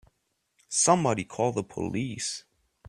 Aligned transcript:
Somebody 0.67 1.25
call 1.25 1.51
the 1.51 1.63
police! 1.63 2.43